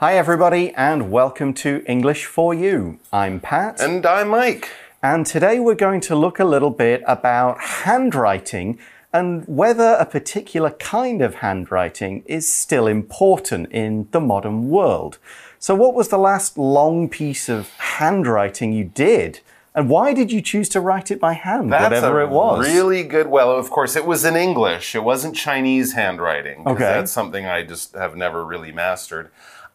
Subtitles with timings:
[0.00, 2.98] Hi, everybody, and welcome to English for You.
[3.12, 3.82] I'm Pat.
[3.82, 4.70] And I'm Mike.
[5.02, 8.78] And today we're going to look a little bit about handwriting
[9.12, 15.18] and whether a particular kind of handwriting is still important in the modern world.
[15.58, 19.40] So, what was the last long piece of handwriting you did?
[19.74, 22.66] And why did you choose to write it by hand, That's whatever a it was?
[22.66, 23.26] Really good.
[23.26, 24.94] Well, of course, it was in English.
[24.94, 26.66] It wasn't Chinese handwriting.
[26.66, 26.78] Okay.
[26.78, 29.30] That's something I just have never really mastered.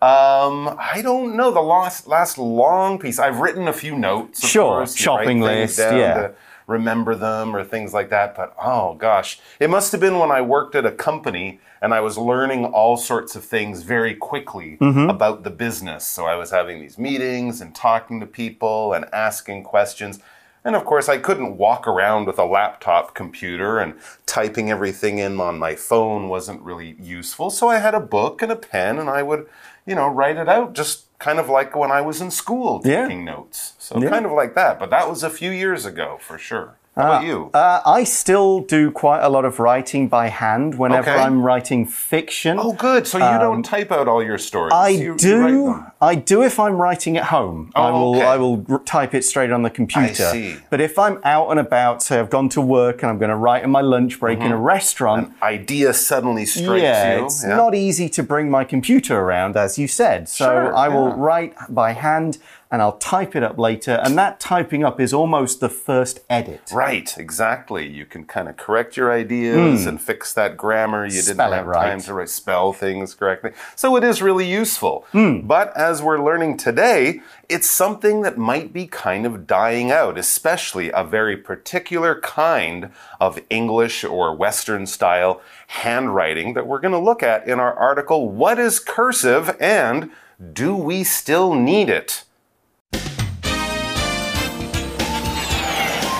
[0.05, 3.17] Um, I don't know the last last long piece.
[3.17, 4.47] I've written a few notes.
[4.47, 4.95] Sure, course.
[4.95, 6.29] Shopping list, yeah.
[6.67, 8.35] remember them or things like that.
[8.35, 12.01] But oh gosh, it must have been when I worked at a company and I
[12.01, 15.09] was learning all sorts of things very quickly Mm-hmm.
[15.09, 16.05] about the business.
[16.05, 20.19] So I was having these meetings and talking to people and asking questions.
[20.65, 23.93] And of course, I couldn't walk around with a laptop computer and
[24.25, 27.51] typing everything in on my phone wasn't really useful.
[27.51, 29.47] So I had a book and a pen and I would,
[29.85, 33.03] you know, write it out just kind of like when I was in school Yeah.
[33.03, 33.73] taking notes.
[33.77, 34.79] So kind of like that.
[34.79, 36.77] But that was a few years ago for sure.
[36.95, 37.49] How about you?
[37.53, 41.21] Uh, I still do quite a lot of writing by hand whenever Okay.
[41.21, 42.57] I'm writing fiction.
[42.57, 43.05] oh, good.
[43.05, 44.71] So you don't type out all your stories.
[44.71, 45.65] Um, I You- you write do.
[45.65, 45.91] them.
[46.01, 47.71] I do if I'm writing at home.
[47.75, 48.15] I Oh, will.
[48.15, 48.25] okay.
[48.25, 50.13] I will r- type it straight on the computer.
[50.31, 50.55] see.
[50.69, 53.35] But if I'm out and about, say I've gone to work and I'm going to
[53.35, 57.25] write in my lunch break in a restaurant, An Idea suddenly strikes yeah, you.
[57.25, 60.29] it's not easy to bring my computer around, as you said.
[60.29, 61.15] So Sure, I will yeah.
[61.17, 62.37] write by hand
[62.71, 63.99] and I'll type it up later.
[64.03, 66.61] And that typing up is almost the first edit.
[66.73, 67.87] Right, exactly.
[67.87, 71.05] You can kind of correct your ideas and fix that grammar.
[71.05, 71.11] You.
[71.21, 71.89] Spell didn't have right.
[71.89, 73.51] time to write, spell things correctly.
[73.75, 75.05] So it is really useful.
[75.11, 75.41] Hmm.
[75.41, 80.91] But as we're learning today, it's something that might be kind of dying out, especially
[80.91, 87.23] a very particular kind of English or Western style handwriting that we're going to look
[87.23, 90.11] at in our article What is Cursive and
[90.53, 92.24] Do We Still Need It?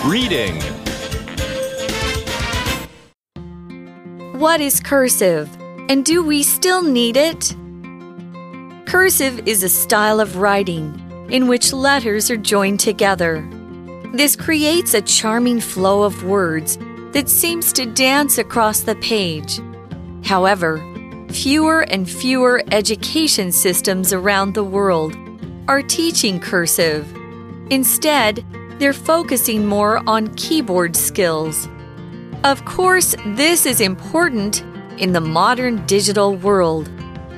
[0.06, 0.60] Reading.
[4.38, 5.50] What is cursive?
[5.88, 7.56] And do we still need it?
[8.86, 10.94] Cursive is a style of writing
[11.28, 13.44] in which letters are joined together.
[14.12, 16.78] This creates a charming flow of words
[17.10, 19.58] that seems to dance across the page.
[20.24, 20.78] However,
[21.30, 25.16] fewer and fewer education systems around the world
[25.66, 27.12] are teaching cursive.
[27.70, 28.44] Instead,
[28.78, 31.68] they're focusing more on keyboard skills.
[32.44, 34.62] Of course, this is important
[34.98, 36.90] in the modern digital world.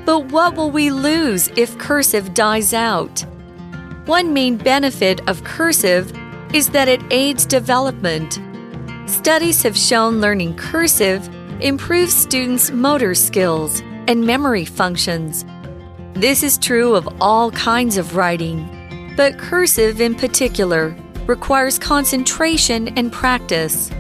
[0.05, 3.25] But what will we lose if cursive dies out?
[4.07, 6.13] One main benefit of cursive
[6.55, 8.41] is that it aids development.
[9.07, 11.29] Studies have shown learning cursive
[11.61, 15.45] improves students' motor skills and memory functions.
[16.15, 20.97] This is true of all kinds of writing, but cursive in particular
[21.29, 23.91] requires concentration and practice.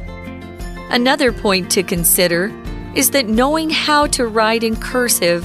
[0.91, 2.50] Another point to consider
[2.94, 5.44] is that knowing how to write in cursive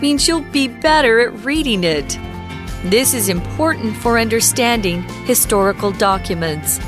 [0.00, 2.18] means you'll be better at reading it.
[2.84, 6.78] This is important for understanding historical documents.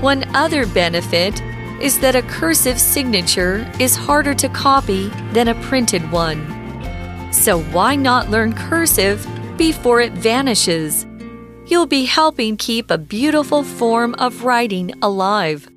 [0.00, 1.40] One other benefit
[1.80, 6.40] is that a cursive signature is harder to copy than a printed one.
[7.32, 11.07] So, why not learn cursive before it vanishes?
[11.68, 15.68] You'll be helping keep a beautiful form of writing alive.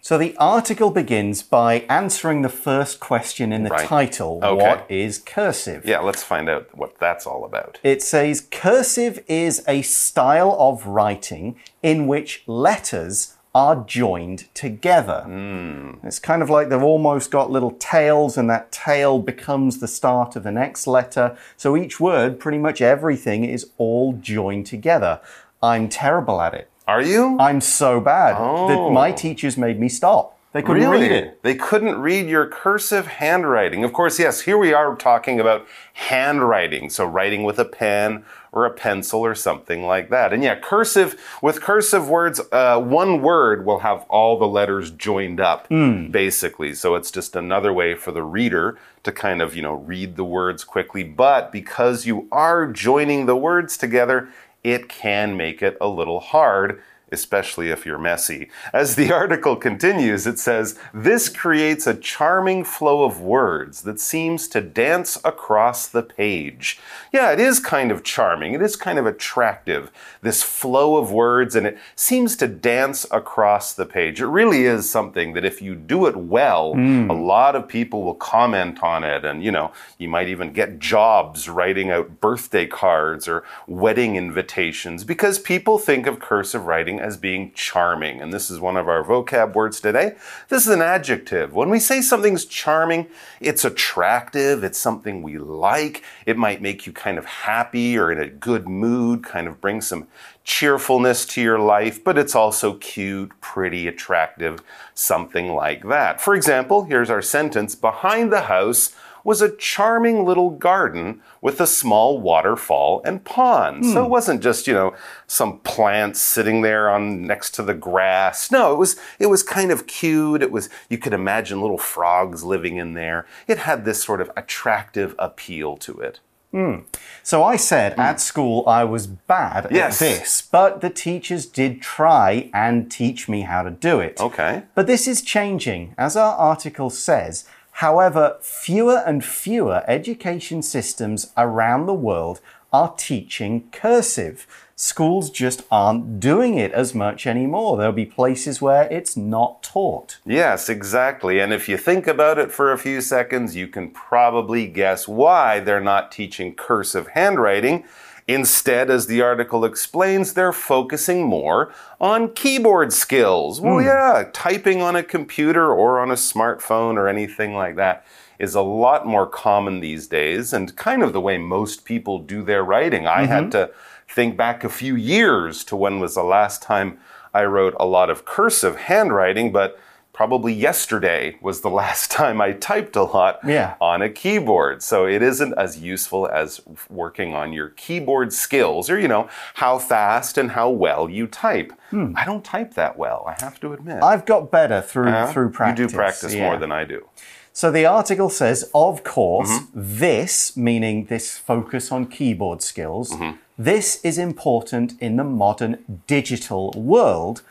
[0.00, 3.88] So the article begins by answering the first question in the Right.
[3.88, 4.54] title Okay.
[4.62, 5.84] What is cursive?
[5.84, 7.80] Yeah, let's find out what that's all about.
[7.82, 15.22] It says cursive is a style of writing in which letters are joined together.
[15.24, 15.92] Hmm.
[16.02, 20.34] It's kind of like they've almost got little tails, and that tail becomes the start
[20.36, 21.36] of the next letter.
[21.56, 25.20] So each word, pretty much everything, is all joined together.
[25.62, 26.68] I'm terrible at it.
[26.86, 27.36] Are you?
[27.40, 28.90] I'm so bad that Oh.
[28.90, 30.32] my teachers made me stop.
[30.52, 31.08] They couldn't really?
[31.08, 31.42] read it.
[31.42, 33.82] They couldn't read your cursive handwriting.
[33.82, 36.90] Of course, yes, here we are talking about handwriting.
[36.90, 38.24] So writing with a pen
[38.54, 40.32] or a pencil or something like that.
[40.32, 45.40] And yeah, cursive, with cursive words, uh, one word will have all the letters joined
[45.40, 45.68] up,
[46.12, 46.72] basically.
[46.74, 50.24] So it's just another way for the reader to kind of, you know, read the
[50.24, 51.02] words quickly.
[51.02, 54.28] But because you are joining the words together,
[54.62, 56.80] it can make it a little hard
[57.12, 58.48] especially if you're messy.
[58.72, 64.48] As the article continues, it says, This creates a charming flow of words that seems
[64.48, 66.78] to dance across the page.
[67.12, 68.54] Yeah, it is kind of charming.
[68.54, 69.90] It is kind of attractive,
[70.22, 74.20] this flow of words, and it seems to dance across the page.
[74.20, 77.08] It really is something that if you do it well, hmm.
[77.10, 80.78] a lot of people will comment on it, and you know, you might even get
[80.78, 87.18] jobs writing out birthday cards or wedding invitations because people think of cursive writing as
[87.18, 88.22] being charming.
[88.22, 90.16] And this is one of our vocab words today.
[90.48, 91.52] This is an adjective.
[91.52, 93.08] When we say something's charming,
[93.42, 98.18] it's attractive, it's something we like, it might make you kind of happy or in
[98.18, 100.08] a good mood, kind of bring some
[100.44, 104.62] cheerfulness to your life, but it's also cute, pretty, attractive,
[104.94, 106.22] something like that.
[106.22, 111.66] For example, here's our sentence Behind the house, was a charming little garden with a
[111.66, 113.84] small waterfall and pond.
[113.86, 114.10] So it hmm.
[114.10, 114.94] wasn't just, you know,
[115.26, 118.50] some plants sitting there on next to the grass.
[118.50, 120.42] No, it was it was kind of cute.
[120.42, 123.26] It was you could imagine little frogs living in there.
[123.48, 126.20] It had this sort of attractive appeal to it.
[126.54, 126.80] Hmm.
[127.24, 128.00] So I said hmm.
[128.00, 130.00] at school I was bad Yes.
[130.00, 134.20] at this, but the teachers did try and teach me how to do it.
[134.20, 134.62] Okay.
[134.74, 137.44] But this is changing, as our article says.
[137.78, 142.40] However, fewer and fewer education systems around the world
[142.72, 144.46] are teaching cursive.
[144.76, 147.76] Schools just aren't doing it as much anymore.
[147.76, 150.18] There'll be places where it's not taught.
[150.24, 151.40] Yes, exactly.
[151.40, 155.58] And if you think about it for a few seconds, you can probably guess why
[155.58, 157.84] they're not teaching cursive handwriting.
[158.26, 163.60] Instead, as the article explains, they're focusing more on keyboard skills.
[163.60, 163.86] Well, hmm.
[163.86, 168.06] yeah, typing on a computer or on a smartphone or anything like that
[168.38, 172.42] is a lot more common these days and kind of the way most people do
[172.42, 173.06] their writing.
[173.06, 173.50] I had mm-hmm.
[173.50, 173.70] to
[174.08, 176.98] think back a few years to when was the last time
[177.32, 179.78] I wrote a lot of cursive handwriting, but
[180.14, 183.74] probably yesterday was the last time I typed a lot Yeah.
[183.80, 184.82] on a keyboard.
[184.82, 189.78] So it isn't as useful as working on your keyboard skills or, you know, how
[189.78, 191.72] fast and how well you type.
[191.92, 194.02] I don't type that well, I have to admit.
[194.02, 195.30] I've got better through Yeah?
[195.32, 195.80] through practice.
[195.82, 196.42] You do practice yeah.
[196.48, 197.06] more than I do.
[197.52, 199.80] So the article says, of course, Mm-hmm.
[200.00, 203.36] this, meaning this focus on keyboard skills, Mm-hmm.
[203.56, 207.42] this is important in the modern digital world.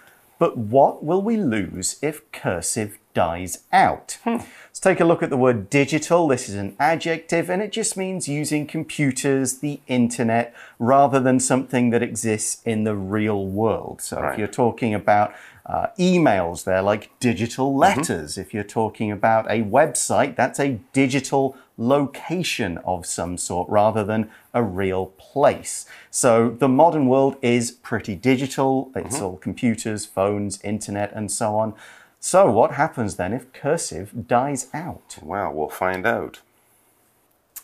[0.44, 4.18] But what will we lose if cursive dies out?
[4.26, 4.40] Hmm.
[4.66, 6.28] Let's take a look at the word digital.
[6.28, 11.92] This is an adjective and it just means using computers, the internet, rather than something
[11.92, 14.02] that exists in the real world.
[14.02, 15.34] So if you're talking about
[15.66, 18.00] uh, emails, they're like digital Mm-hmm.
[18.00, 18.38] letters.
[18.38, 24.30] If you're talking about a website, that's a digital location of some sort rather than
[24.54, 25.86] a real place.
[26.12, 28.92] So the modern world is pretty digital.
[28.96, 29.26] It's Mm-hmm.
[29.26, 31.74] all computers, phones, internet, and so on.
[32.20, 35.18] So what happens then if cursive dies out?
[35.22, 36.42] Well, we'll find out.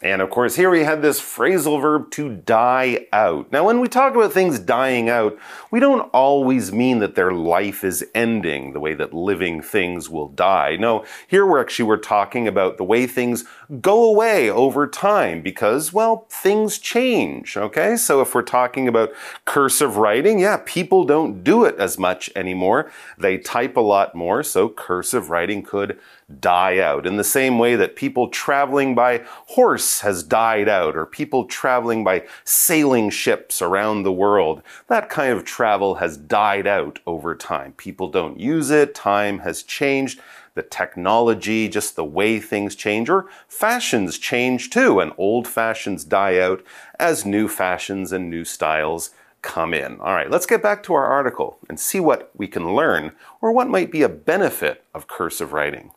[0.01, 3.51] And of course, here we had this phrasal verb to die out.
[3.51, 5.38] Now, when we talk about things dying out,
[5.72, 10.30] we don't always mean that their life is ending the way that living things will
[10.30, 10.78] die.
[10.78, 13.44] No, here we're actually we're talking about the way things
[13.81, 17.57] go away over time because, well, things change.
[17.57, 19.12] Okay, so if we're talking about
[19.44, 22.90] cursive writing, yeah, people don't do it as much anymore.
[23.18, 26.00] They type a lot more, so cursive writing could
[26.40, 27.08] die out.
[27.08, 32.04] In the same way that people traveling by horse has died out, or people traveling
[32.04, 37.74] by sailing ships around the world, that kind of travel has died out over time.
[37.74, 40.20] People don't use it, time has changed.
[40.56, 46.40] The technology, just the way things change, or fashions change too, and old fashions die
[46.40, 46.64] out
[47.00, 50.00] as new fashions and new styles come in.
[50.02, 53.52] All right, let's get back to our article and see what we can learn or
[53.52, 55.92] what might be a benefit of cursive writing.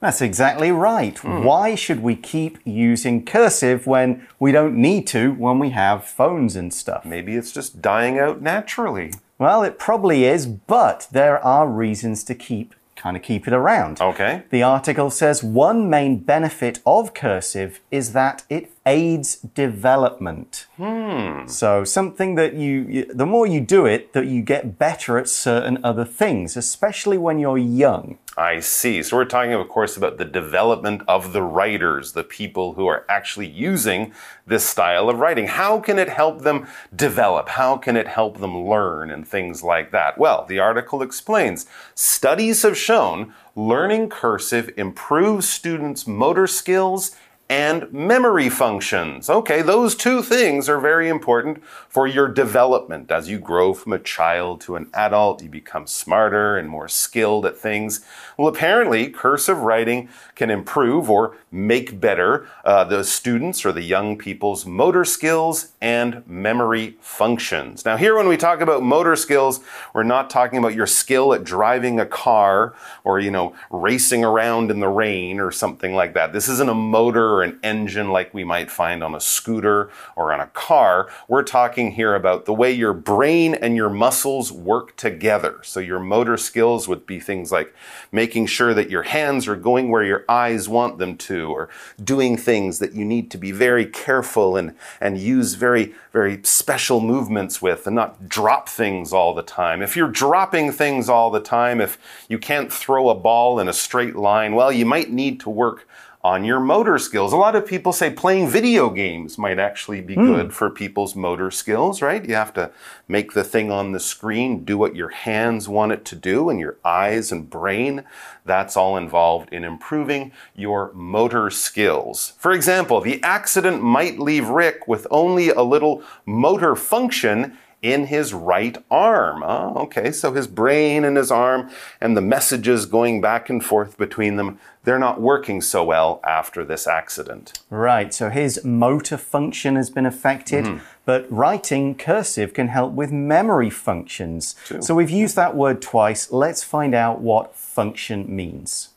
[0.00, 1.16] That's exactly right.
[1.18, 1.42] Hmm.
[1.42, 6.56] Why should we keep using cursive when we don't need to when we have phones
[6.56, 7.04] and stuff?
[7.04, 9.12] Maybe it's just dying out naturally.
[9.38, 14.00] Well, it probably is, but there are reasons to keep kind of keep it around.
[14.00, 14.42] Okay.
[14.50, 20.66] The article says one main benefit of cursive is that it aids development.
[20.76, 21.46] Hmm.
[21.46, 25.28] So something that you, you, the more you do it, that you get better at
[25.28, 28.18] certain other things, especially when you're young.
[28.38, 29.02] I see.
[29.02, 33.06] So we're talking, of course, about the development of the writers, the people who are
[33.08, 34.12] actually using
[34.46, 35.46] this style of writing.
[35.46, 37.48] How can it help them develop?
[37.48, 40.18] How can it help them learn and things like that?
[40.18, 41.64] Well, the article explains
[41.94, 47.16] studies have shown learning cursive improves students' motor skills
[47.48, 49.30] and memory functions.
[49.30, 53.10] Okay, those two things are very important for your development.
[53.10, 57.46] As you grow from a child to an adult, you become smarter and more skilled
[57.46, 58.04] at things.
[58.36, 64.18] Well, apparently, cursive writing can improve or make better uh, the students or the young
[64.18, 67.86] people's motor skills and memory functions.
[67.86, 69.60] Now, here, when we talk about motor skills,
[69.94, 72.74] we're not talking about your skill at driving a car
[73.04, 76.34] or, you know, racing around in the rain or something like that.
[76.34, 80.30] This isn't a motor or an engine like we might find on a scooter or
[80.34, 81.08] on a car.
[81.26, 85.60] We're talking here about the way your brain and your muscles work together.
[85.62, 87.74] So your motor skills would be things like
[88.12, 91.68] making sure that your hands are going where your eyes want them to, or
[92.02, 97.00] doing things that you need to be very careful and, and use very, very special
[97.00, 99.82] movements with and not drop things all the time.
[99.82, 103.72] If you're dropping things all the time, if you can't throw a ball in a
[103.72, 105.86] straight line, well, you might need to work
[106.26, 107.32] on your motor skills.
[107.32, 110.26] A lot of people say playing video games might actually be mm.
[110.26, 112.24] good for people's motor skills, right?
[112.28, 112.72] You have to
[113.06, 116.58] make the thing on the screen do what your hands want it to do and
[116.58, 118.02] your eyes and brain.
[118.44, 122.32] That's all involved in improving your motor skills.
[122.38, 127.56] For example, the accident might leave Rick with only a little motor function
[127.92, 129.42] in his right arm.
[129.44, 133.96] Oh, okay, so his brain and his arm and the messages going back and forth
[133.96, 137.60] between them, they're not working so well after this accident.
[137.70, 140.80] Right, so his motor function has been affected, mm -hmm.
[141.04, 144.56] but writing cursive can help with memory functions.
[144.80, 146.28] So we've used that word twice.
[146.30, 148.95] Let's find out what function means.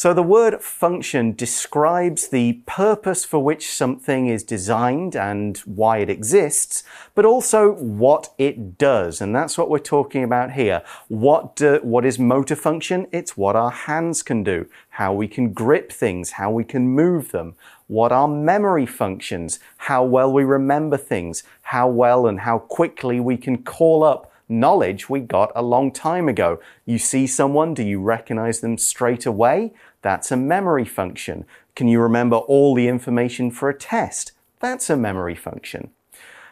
[0.00, 6.08] So the word function describes the purpose for which something is designed and why it
[6.08, 6.82] exists,
[7.14, 9.20] but also what it does.
[9.20, 10.80] And that's what we're talking about here.
[11.08, 13.08] What, do, what is motor function?
[13.12, 17.30] It's what our hands can do, how we can grip things, how we can move
[17.30, 17.54] them.
[17.86, 19.58] What are memory functions?
[19.76, 25.08] How well we remember things, how well and how quickly we can call up knowledge
[25.08, 26.60] we got a long time ago.
[26.84, 29.72] You see someone, do you recognize them straight away?
[30.02, 31.44] That's a memory function.
[31.74, 34.32] Can you remember all the information for a test?
[34.60, 35.90] That's a memory function.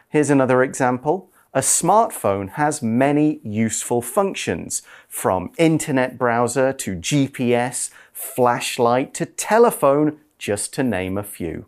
[0.09, 1.29] Here's another example.
[1.53, 10.73] A smartphone has many useful functions, from internet browser to GPS, flashlight to telephone, just
[10.75, 11.65] to name a few.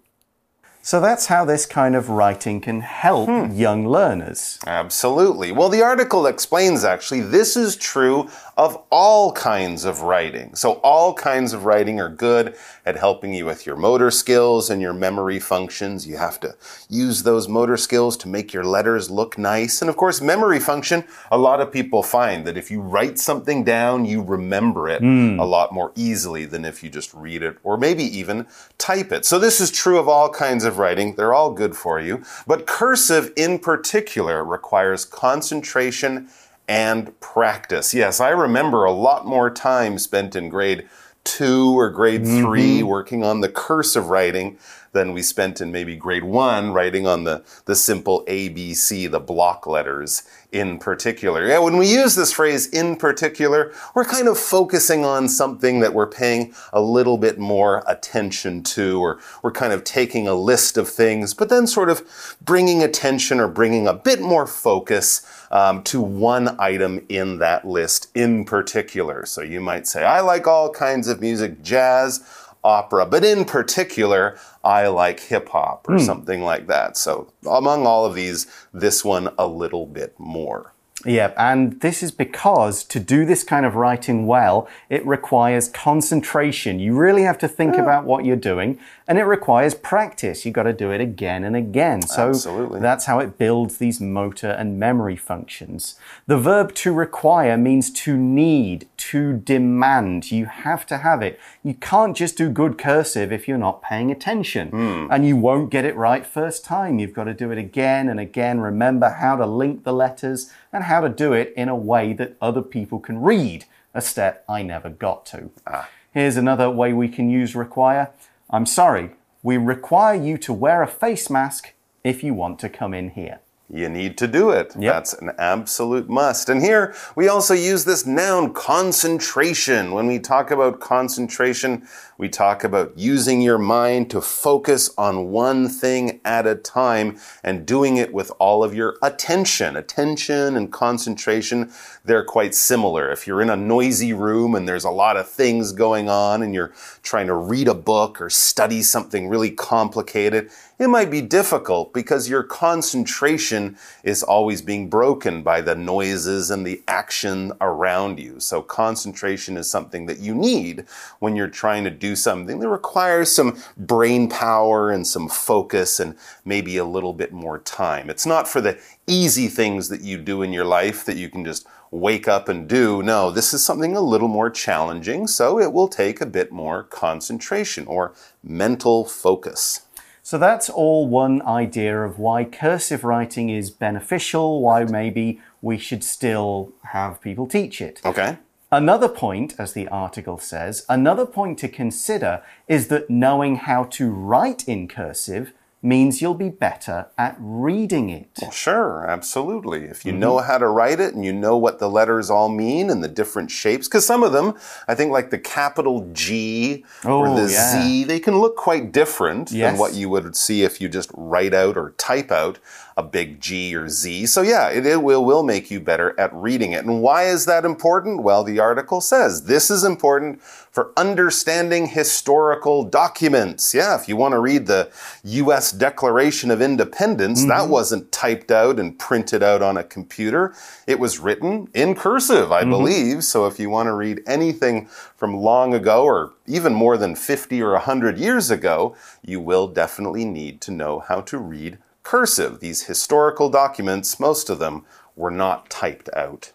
[0.84, 3.52] So that's how this kind of writing can help hmm.
[3.52, 4.58] young learners.
[4.66, 5.52] Absolutely.
[5.52, 8.30] Well, the article explains actually this is true
[8.62, 10.54] of all kinds of writing.
[10.54, 14.80] So, all kinds of writing are good at helping you with your motor skills and
[14.80, 16.06] your memory functions.
[16.06, 16.56] You have to
[16.88, 19.82] use those motor skills to make your letters look nice.
[19.82, 23.64] And of course, memory function, a lot of people find that if you write something
[23.64, 25.40] down, you remember it mm.
[25.40, 28.46] a lot more easily than if you just read it or maybe even
[28.78, 29.26] type it.
[29.26, 31.16] So, this is true of all kinds of writing.
[31.16, 32.24] They're all good for you.
[32.48, 36.30] But cursive in particular requires concentration
[36.68, 37.94] and practice.
[37.94, 40.88] Yes, I remember a lot more time spent in grade
[41.24, 42.84] two or grade 3 mm -hmm.
[42.84, 44.58] working on the cursive writing
[44.94, 49.66] than we spent in maybe grade one writing on the, the simple ABC, the block
[49.66, 51.48] letters in particular.
[51.48, 55.94] Yeah, when we use this phrase in particular, we're kind of focusing on something that
[55.94, 60.78] we're paying a little bit more attention to, or we're kind of taking a list
[60.78, 65.84] of things, but then sort of bringing attention or bringing a bit more focus um,
[65.84, 69.26] to one item in that list in particular.
[69.26, 72.26] So you might say, I like all kinds of music, jazz,
[72.64, 76.06] opera, but in particular, I like hip hop or mm.
[76.06, 76.98] something like that.
[76.98, 80.74] So among all of these, this one a little bit more.
[81.06, 86.80] Yeah, and this is because to do this kind of writing well, it requires concentration.
[86.80, 87.82] You really have to think yeah.
[87.82, 88.78] about what you're doing,
[89.08, 90.46] and it requires practice.
[90.46, 92.04] You've got to do it again and again.
[92.04, 92.82] So Absolutely.
[92.82, 95.96] that's how it builds these motor and memory functions.
[96.28, 100.32] The verb to require means to need, to demand.
[100.32, 101.38] You have to have it.
[101.64, 105.08] You can't just do good cursive if you're not paying attention, mm.
[105.12, 106.98] and you won't get it right first time.
[106.98, 108.62] You've got to do it again and again.
[108.62, 112.38] Remember how to link the letters and how to do it in a way that
[112.42, 115.52] other people can read, a step I never got to.
[115.68, 115.90] Ah.
[116.14, 118.12] Here's another way we can use require.
[118.50, 119.12] I'm sorry,
[119.44, 123.40] we require you to wear a face mask if you want to come in here.
[123.74, 124.74] You need to do it.
[124.78, 124.94] Yep.
[124.94, 126.50] That's an absolute must.
[126.50, 129.92] And here we also use this noun concentration.
[129.94, 131.88] When we talk about concentration,
[132.18, 137.66] we talk about using your mind to focus on one thing at a time and
[137.66, 139.76] doing it with all of your attention.
[139.76, 141.72] Attention and concentration,
[142.04, 143.10] they're quite similar.
[143.10, 146.54] If you're in a noisy room and there's a lot of things going on and
[146.54, 146.74] you're
[147.04, 150.52] trying to read a book or study something really complicated,
[150.82, 156.66] it might be difficult because your concentration is always being broken by the noises and
[156.66, 158.40] the action around you.
[158.40, 160.86] So concentration is something that you need
[161.20, 166.16] when you're trying to do something that requires some brain power and some focus and
[166.46, 168.10] maybe a little bit more time.
[168.10, 171.46] It's not for the easy things that you do in your life that you can
[171.46, 173.04] just wake up and do.
[173.04, 176.82] No, this is something a little more challenging, so it will take a bit more
[176.84, 179.82] concentration or mental focus.
[180.24, 186.04] So that's all one idea of why cursive writing is beneficial, why maybe we should
[186.04, 188.02] still have people teach it.
[188.06, 188.38] Okay?
[188.72, 194.10] Another point, as the article says, another point to consider is that knowing how to
[194.10, 198.40] write in cursive means you'll be better at reading it.
[198.52, 199.86] Sure, absolutely.
[199.86, 200.20] If you mm-hmm.
[200.20, 203.08] know how to write it and you know what the letters all mean and the
[203.08, 204.54] different shapes, because some of them,
[204.88, 207.84] I think like the capital G or Oh, the yeah.
[207.84, 211.54] Z, they can look quite different than what you would see if you just write
[211.54, 212.60] out or type out
[212.98, 214.26] a big G or Z.
[214.26, 216.86] So yeah, it, it will, will make you better at reading it.
[216.86, 218.24] And why is that important?
[218.24, 223.74] Well, the article says this is important for understanding historical documents.
[223.74, 224.90] Yeah, if you want to read the
[225.24, 225.72] U.S.
[225.72, 227.72] Declaration of Independence, that mm-hmm.
[227.72, 230.54] wasn't typed out and printed out on a computer.
[230.88, 232.72] It was written in cursive, I mm-hmm.
[232.72, 233.24] believe.
[233.24, 237.62] So if you want to read anything from long ago or even more than 50
[237.62, 242.60] or 100 years ago, you will definitely need to know how to read cursive.
[242.60, 246.52] These historical documents, most of them, were not typed out.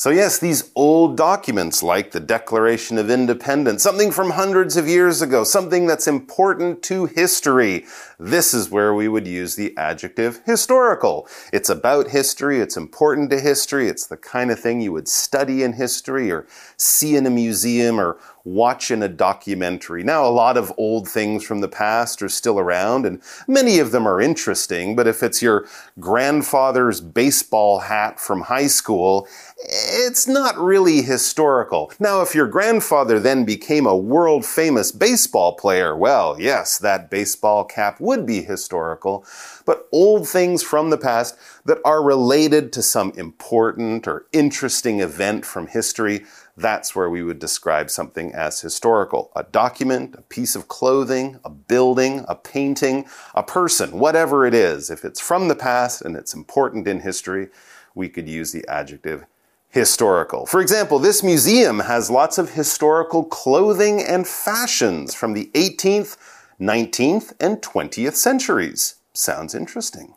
[0.00, 5.20] So, yes, these old documents like the Declaration of Independence, something from hundreds of years
[5.20, 7.84] ago, something that's important to history.
[8.18, 11.28] This is where we would use the adjective historical.
[11.52, 15.62] It's about history, it's important to history, it's the kind of thing you would study
[15.62, 16.46] in history or
[16.78, 20.02] see in a museum or watch in a documentary.
[20.02, 23.90] Now, a lot of old things from the past are still around, and many of
[23.90, 25.66] them are interesting, but if it's your
[25.98, 29.28] grandfather's baseball hat from high school,
[29.62, 31.92] it's not really historical.
[32.00, 37.64] Now, if your grandfather then became a world famous baseball player, well, yes, that baseball
[37.64, 39.24] cap would be historical.
[39.66, 41.36] But old things from the past
[41.66, 46.24] that are related to some important or interesting event from history,
[46.56, 49.30] that's where we would describe something as historical.
[49.36, 54.90] A document, a piece of clothing, a building, a painting, a person, whatever it is.
[54.90, 57.48] If it's from the past and it's important in history,
[57.94, 59.24] we could use the adjective
[59.70, 60.46] historical.
[60.46, 66.16] For example, this museum has lots of historical clothing and fashions from the 18th,
[66.60, 68.96] 19th, and 20th centuries.
[69.12, 70.14] Sounds interesting.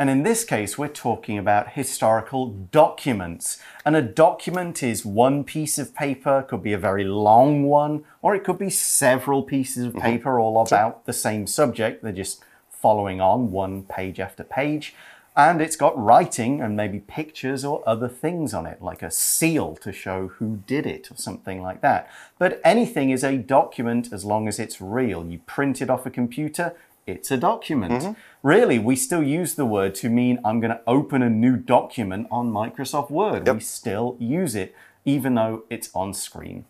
[0.00, 3.60] And in this case, we're talking about historical documents.
[3.84, 8.36] And a document is one piece of paper, could be a very long one, or
[8.36, 10.02] it could be several pieces of mm-hmm.
[10.02, 12.04] paper all about the same subject.
[12.04, 14.94] They're just following on one page after page.
[15.36, 19.76] And it's got writing and maybe pictures or other things on it, like a seal
[19.76, 22.10] to show who did it or something like that.
[22.38, 25.24] But anything is a document as long as it's real.
[25.24, 26.74] You print it off a computer,
[27.06, 28.02] it's a document.
[28.02, 28.12] Mm-hmm.
[28.42, 32.28] Really, we still use the word to mean I'm going to open a new document
[32.30, 33.48] on Microsoft Word.
[33.48, 36.66] We still use it, even though it's on screen.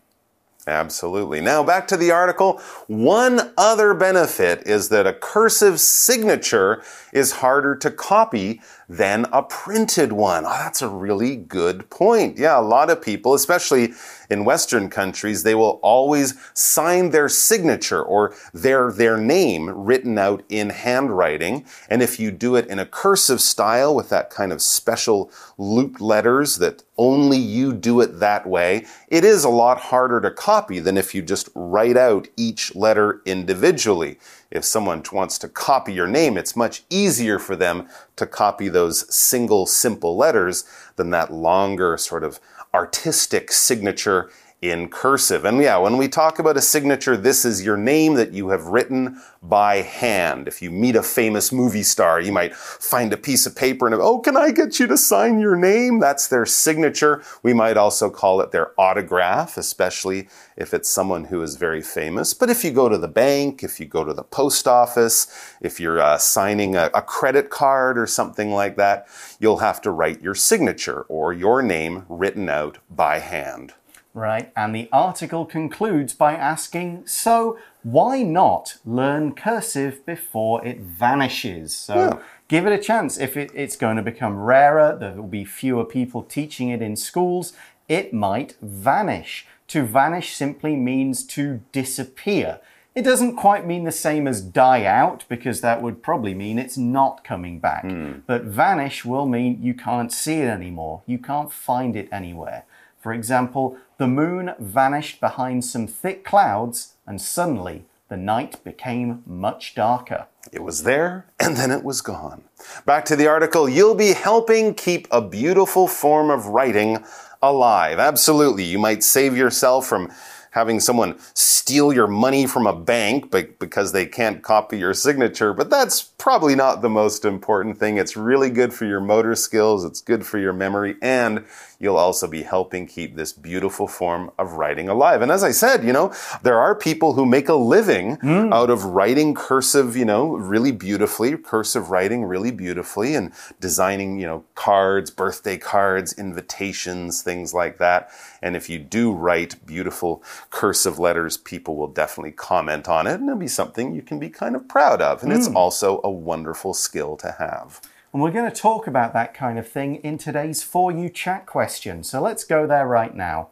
[0.69, 1.41] Absolutely.
[1.41, 2.61] Now back to the article.
[2.89, 10.13] One other benefit is that a cursive signature is harder to copy than a printed
[10.13, 10.45] one.
[10.47, 12.39] Oh, that's a really good point.
[12.39, 13.93] Yeah, a lot of people, especially
[14.31, 20.43] in Western countries, they will always sign their signature or their, their name written out
[20.49, 21.67] in handwriting.
[21.91, 26.01] And if you do it in a cursive style with that kind of special looped
[26.01, 30.81] letters that only you do it that way, it is a lot harder to copy
[30.81, 34.19] than if you just write out each letter individually.
[34.51, 39.13] If someone wants to copy your name, it's much easier for them to copy those
[39.15, 40.65] single simple letters
[40.97, 42.41] than that longer sort of
[42.73, 44.31] artistic signature
[44.61, 45.45] in cursive.
[45.45, 48.67] And yeah, when we talk about a signature, this is your name that you have
[48.67, 50.49] written by hand.
[50.49, 53.95] If you meet a famous movie star, you might find a piece of paper and,
[53.95, 56.01] oh, can I get you to sign your name?
[56.01, 57.23] That's their signature.
[57.45, 62.35] We might also call it their autograph, especially if it's someone who is very famous.
[62.35, 65.29] But if you go to the bank, if you go to the post office,
[65.61, 69.07] if you're uh, signing a, a credit card or something like that,
[69.39, 73.75] you'll have to write your signature or your name written out by hand.
[74.19, 81.75] Right, and the article concludes by asking so why not learn cursive before it vanishes?
[81.75, 82.19] So Yeah.
[82.49, 83.17] give it a chance.
[83.17, 86.97] If it, it's going to become rarer, there will be fewer people teaching it in
[86.97, 87.53] schools,
[87.89, 89.47] it might vanish.
[89.69, 92.59] To vanish simply means to disappear.
[92.97, 96.77] It doesn't quite mean the same as die out because that would probably mean it's
[96.77, 97.83] not coming back.
[97.85, 98.13] Hmm.
[98.27, 101.03] But vanish will mean you can't see it anymore.
[101.07, 102.65] You can't find it anywhere.
[102.99, 109.75] For example, the moon vanished behind some thick clouds and suddenly the night became much
[109.75, 110.27] darker.
[110.53, 112.45] It was there and then it was gone.
[112.87, 113.69] Back to the article.
[113.69, 117.05] You'll be helping keep a beautiful form of writing
[117.43, 117.99] alive.
[117.99, 118.65] Absolutely.
[118.65, 120.11] You might save yourself from
[120.51, 125.53] having someone steal your money from a bank be- because they can't copy your signature,
[125.53, 127.99] but that's probably not the most important thing.
[127.99, 131.45] It's really good for your motor skills, it's good for your memory, and
[131.79, 135.23] you'll also be helping keep this beautiful form of writing alive.
[135.23, 138.53] And as I said, you know, there are people who make a living hmm.
[138.53, 144.27] out of writing cursive, you know, really beautifully, cursive writing really beautifully, and designing, you
[144.27, 148.11] know, cards, birthday cards, invitations, things like that.
[148.43, 153.29] And if you do write beautiful cursive letters, people will definitely comment on it, and
[153.29, 155.23] it'll be something you can be kind of proud of.
[155.23, 155.57] And it's hmm.
[155.57, 157.81] also a wonderful skill to have.
[158.13, 161.45] And we're going to talk about that kind of thing in today's For You chat
[161.45, 162.03] question.
[162.03, 163.49] So let's go there right now.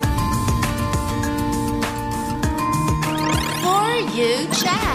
[0.00, 0.08] For
[4.16, 4.88] you chat.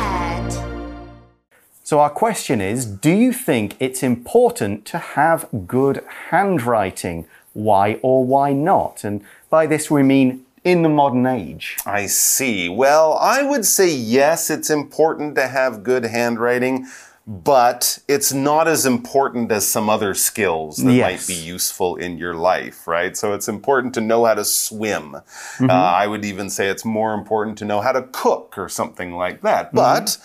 [1.86, 7.26] So, our question is Do you think it's important to have good handwriting?
[7.54, 9.04] Why or why not?
[9.04, 11.78] And by this we mean in the modern age.
[11.86, 12.70] I see.
[12.70, 16.88] Well, I would say yes, it's important to have good handwriting,
[17.28, 21.28] but it's not as important as some other skills that Yes.
[21.28, 23.16] might be useful in your life, right?
[23.16, 25.16] So it's important to know how to swim.
[25.62, 29.16] Uh, I would even say it's more important to know how to cook or something
[29.16, 29.74] like that.
[29.74, 30.18] But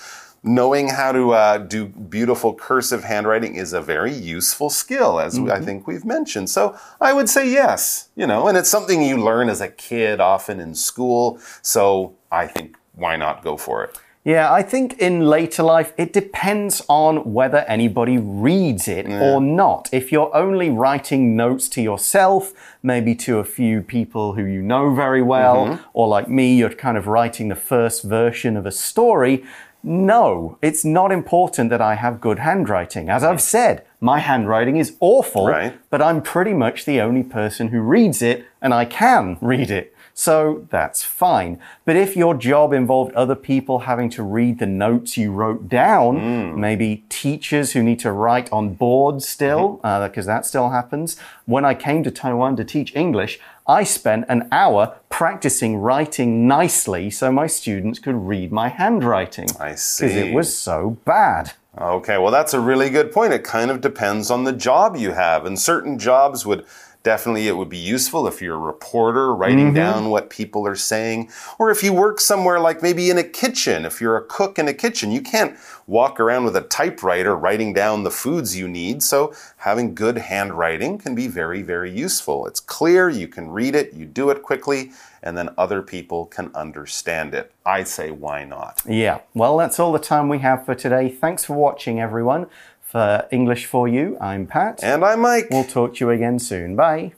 [0.43, 5.61] knowing how to uh, do beautiful cursive handwriting is a very useful skill, as I
[5.61, 6.51] think we've mentioned.
[6.51, 10.21] So I would say yes, you know, and it's something you learn as a kid,
[10.21, 11.41] often in school.
[11.63, 13.99] So I think why not go for it?
[14.25, 19.89] Yeah, I think in later life it depends on whether anybody reads it or not.
[19.91, 24.95] If you're only writing notes to yourself, maybe to a few people who you know
[24.95, 29.45] very well, or like me, you're kind of writing the first version of a story.
[29.83, 33.09] No, it's not important that I have good handwriting.
[33.09, 35.79] As I've said, my handwriting is awful, Right.
[35.91, 39.95] but I'm pretty much the only person who reads it, and I can read it.
[40.19, 41.61] So that's fine.
[41.85, 46.19] But if your job involved other people having to read the notes you wrote down,
[46.19, 46.61] hmm.
[46.61, 49.87] maybe teachers who need to write on boards still, mm-hmm.
[49.87, 51.17] uh, because that still happens.
[51.47, 57.11] When I came to Taiwan to teach English, I spent an hour practicing writing nicely
[57.11, 59.49] so my students could read my handwriting.
[59.61, 61.53] I Because it was so bad.
[61.79, 63.35] Okay, well, that's a really good point.
[63.35, 65.45] It kind of depends on the job you have.
[65.45, 66.65] And certain jobs would
[67.09, 69.77] definitely it would be useful if you're a reporter writing mm-hmm.
[69.77, 73.87] down what people are saying or if you work somewhere like maybe in a kitchen.
[73.87, 77.73] If you're a cook in a kitchen you can't walk around with a typewriter writing
[77.73, 79.03] down the foods you need.
[79.03, 82.47] So having good handwriting can be very very useful.
[82.47, 84.93] It's clear you can read it you do it quickly
[85.23, 87.51] and then other people can understand it.
[87.65, 88.83] I say why not?
[88.87, 91.09] Yeah, well, that's all the time we have for today.
[91.09, 92.49] Thanks for watching, everyone.
[92.89, 94.83] For English for You, I'm Pat.
[94.83, 96.75] and i'm mike We'll talk to you again soon.
[96.75, 97.13] Bye.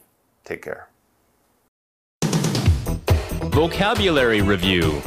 [0.44, 0.88] take care
[3.52, 5.00] Vocabulary Review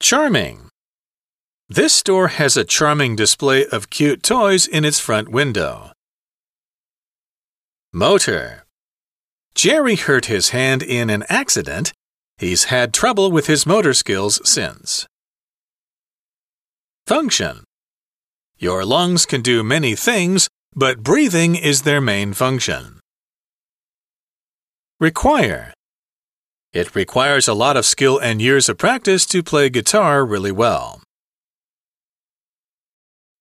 [0.00, 0.68] Charming.
[1.68, 5.92] This store has a charming display of cute toys in its front window.
[7.92, 8.64] Motor.
[9.54, 11.92] Jerry hurt his hand in an accident.
[12.38, 15.06] He's had trouble with his motor skills since.
[17.06, 17.64] Function.
[18.58, 23.00] Your lungs can do many things, but breathing is their main function.
[25.00, 25.72] Require.
[26.72, 31.02] It requires a lot of skill and years of practice to play guitar really well.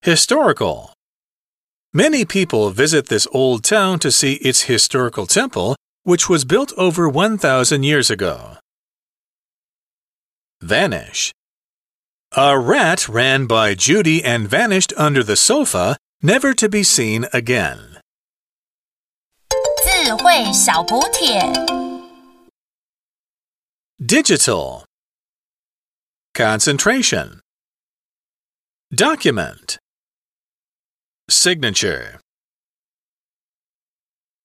[0.01, 0.93] Historical.
[1.93, 7.09] Many people visit this old town to see its historical temple, which was built over
[7.09, 8.57] 1,000 years ago.
[10.61, 11.31] Vanish.
[12.36, 17.98] A rat ran by Judy and vanished under the sofa, never to be seen again.
[20.04, 21.40] 智慧小补帖。
[23.98, 24.84] Digital.
[26.34, 27.40] Concentration.
[28.92, 29.78] Document.
[31.30, 32.20] Signature.